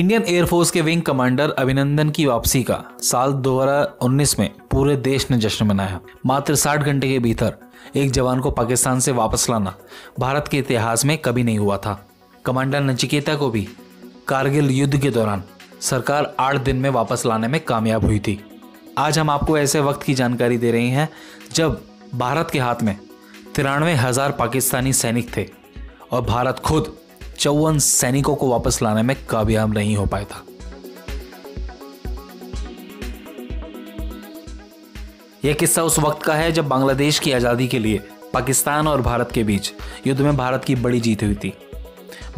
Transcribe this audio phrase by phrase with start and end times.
[0.00, 5.38] Indian air force के wing commander Abhinandan की वापसी का साल 2019 में पूरे देश ने
[5.38, 7.56] जश्न मनाया। मात्र 60 घंटे के भीतर
[7.96, 9.74] एक जवान को पाकिस्तान से वापस लाना
[10.20, 11.94] भारत के इतिहास में कभी नहीं हुआ था।
[12.44, 13.66] कमांडर नचिकेता को भी
[14.28, 15.42] कारगिल युद्ध के दौरान
[15.80, 18.38] सरकार आठ दिन में वापस लाने में कामयाब हुई थी।
[18.98, 21.08] आज हम आपको ऐसे वक्त की जानकारी दे रहे हैं
[21.54, 21.80] जब
[22.14, 22.96] भारत के हाथ में
[23.56, 25.46] तिरानवे हज़ार पाकिस्तानी सैनिक थे
[26.12, 26.94] और भारत खुद
[27.40, 30.44] चौवन सैनिकों को वापस लाने में कामयाब नहीं हो पाया था।
[35.44, 38.00] यह किस्सा उस वक्त का है जब बांग्लादेश की आज़ादी के लिए
[38.32, 39.72] पाकिस्तान और भारत के बीच
[40.06, 41.52] युद्ध में भारत की बड़ी जीत हुई थी।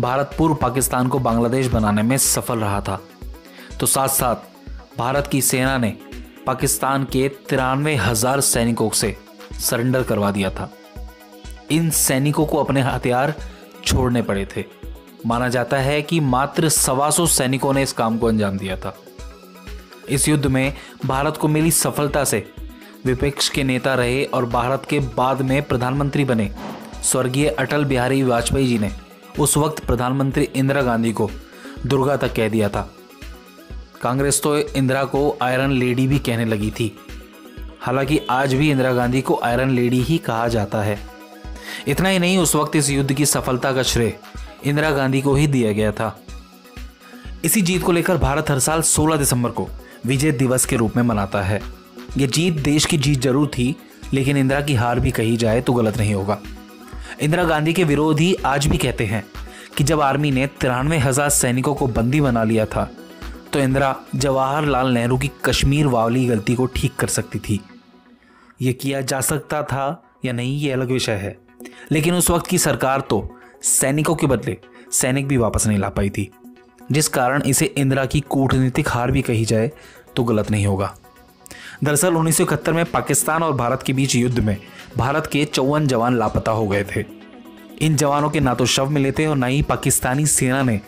[0.00, 3.00] भारत पूर्व पाकिस्तान को बांग्लादेश बनाने में सफल रहा था।
[3.80, 5.96] तो साथ साथ भारत की सेना ने
[6.46, 9.16] पाकिस्तान के तिरानवे हज़ार सैनिकों से
[9.60, 10.70] सरेंडर करवा दिया था।
[11.70, 13.34] इन सैनिकों को अपने हथियार
[13.84, 14.64] छोड़ने पड़े थे।
[15.26, 18.98] माना जाता है कि मात्र सवा सौ सैनिकों ने इस काम को अंजाम दिया था।
[20.08, 20.74] इस युद्ध में
[21.06, 22.52] भारत को मिली सफलता से
[23.04, 26.54] विपक्ष के नेता रहे और भारत के बाद में प्रधानमंत्री बने।
[27.02, 28.90] स्वर्गीय अटल बिहारी वाजपेयी जी ने
[29.38, 31.30] उस वक्त प्रधानमंत्री इंदिरा गांधी को
[31.86, 32.94] दुर्गा तक कह दिया था।
[34.02, 36.98] कांग्रेस तो इंदिरा को आयरन लेडी भी कहने लगी थी।
[37.80, 40.98] हालाँकि आज भी इंदिरा गांधी को आयरन लेडी ही कहा जाता है।
[41.88, 44.18] इतना ही नहीं, उस वक्त इस युद्ध की सफलता का श्रेय
[44.64, 46.16] इंदिरा गांधी को ही दिया गया था।
[47.44, 49.68] इसी जीत को लेकर भारत हर साल 16 दिसंबर को
[50.06, 51.60] विजय दिवस के रूप में मनाता है।
[52.18, 53.74] ये जीत देश की जीत ज़रूर थी,
[54.12, 56.38] लेकिन इंदिरा की हार भी कही जाए तो गलत नहीं होगा।
[57.20, 59.24] इंदिरा गांधी के विरोधी आज भी कहते हैं
[59.76, 62.90] कि जब आर्मी ने तिरानवे हज़ार सैनिकों को बंदी बना लिया था
[63.52, 67.60] तो इंदिरा जवाहरलाल नेहरू की कश्मीर वाली गलती को ठीक कर सकती थी।
[68.62, 71.36] ये किया जा सकता था या नहीं, ये अलग विषय है।
[71.92, 73.20] लेकिन उस वक्त की सरकार तो
[73.62, 74.56] सैनिकों के बदले
[74.92, 76.30] सैनिक भी वापस नहीं ला पाई थी।
[76.92, 79.70] जिस कारण इसे इंदिरा की कूटनीतिक हार भी कही जाए
[80.16, 80.94] तो गलत नहीं होगा।
[81.84, 84.56] दरअसल उन्नीस सौ इकहत्तर में पाकिस्तान और भारत के बीच युद्ध में
[84.96, 87.04] भारत के चौवन जवान लापता हो गए थे।
[87.80, 90.80] इन जवानों के ना तो शव मिले थे और ना ही पाकिस्तानी सेना ने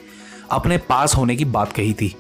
[0.50, 2.14] अपने पास होने की बात कही थी।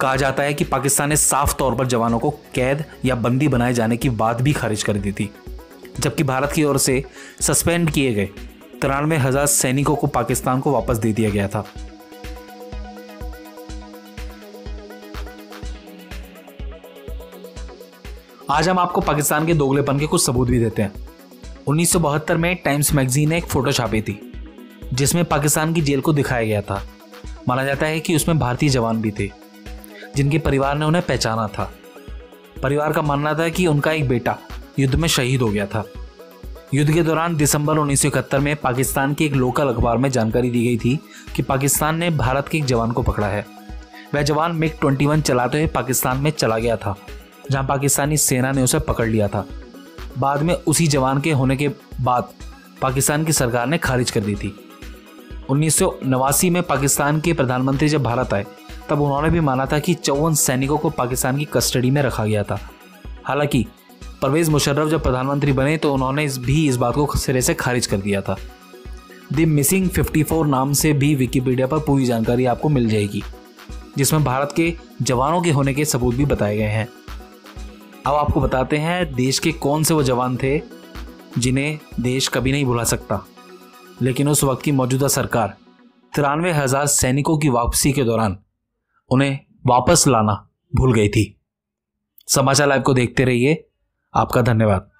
[0.00, 3.72] कहा जाता है कि पाकिस्तान ने साफ़ तौर पर जवानों को कैद या बंदी बनाए
[3.72, 5.30] जाने की बात भी खारिज कर दी थी,
[6.00, 7.02] जबकि भारत की ओर से
[7.40, 8.28] सस्पेंड किए गए
[8.82, 11.64] तिरानवे हज़ार सैनिकों को पाकिस्तान को वापस दे दिया गया था।
[18.50, 20.92] आज हम आपको पाकिस्तान के दोगलेपन के कुछ सबूत भी देते हैं।
[21.66, 24.20] उन्नीस सौ बहत्तर में टाइम्स मैगजीन ने एक फ़ोटो छापी थी,
[24.92, 26.82] जिसमें पाकिस्तान की जेल को दिखाया गया था।
[27.48, 29.30] माना जाता है कि उसमें भारतीय जवान भी थे,
[30.16, 31.70] जिनके परिवार ने उन्हें पहचाना था।
[32.62, 34.38] परिवार का मानना था कि उनका एक बेटा
[34.78, 35.84] युद्ध में शहीद हो गया था।
[36.74, 40.50] युद्ध के दौरान दिसंबर उन्नीस सौ इकहत्तर में पाकिस्तान के एक लोकल अखबार में जानकारी
[40.50, 40.98] दी गई थी
[41.36, 43.46] कि पाकिस्तान ने भारत के एक जवान को पकड़ा है।
[44.14, 46.94] वह जवान मिग 21 चलाते हुए पाकिस्तान में चला गया था,
[47.50, 49.46] जहाँ पाकिस्तानी सेना ने उसे पकड़ लिया था।
[50.18, 51.68] बाद में उसी जवान के होने के
[52.00, 52.28] बाद
[52.82, 54.54] पाकिस्तान की सरकार ने खारिज कर दी थी।
[55.50, 58.46] उन्नीस सौ नवासी में पाकिस्तान के प्रधानमंत्री जब भारत आए,
[58.88, 62.42] तब उन्होंने भी माना था कि चौवन सैनिकों को पाकिस्तान की कस्टडी में रखा गया
[62.42, 62.60] था।
[63.24, 63.66] हालाँकि
[64.22, 67.86] परवेज मुशर्रफ जब प्रधानमंत्री बने तो उन्होंने इस भी इस बात को सिरे से खारिज
[67.86, 68.36] कर दिया था।
[69.32, 73.22] द मिसिंग 54 नाम से भी विकीपीडिया पर पूरी जानकारी आपको मिल जाएगी,
[73.98, 74.72] जिसमें भारत के
[75.02, 76.88] जवानों के होने के सबूत भी बताए गए हैं।
[78.06, 80.60] अब आपको बताते हैं देश के कौन से वो जवान थे,
[81.38, 83.24] जिन्हें देश कभी नहीं भुला सकता।
[84.02, 85.54] लेकिन उस वक्त की मौजूदा सरकार,
[86.12, 88.38] तिरानवे हज़ार सैनिकों की वापसी के दौरान
[89.10, 90.34] उन्हें वापस लाना
[90.72, 91.34] भूल गई थी।
[92.28, 93.64] समाचार लाइव को देखते रहिए
[94.18, 94.90] आपका धन्यवाद।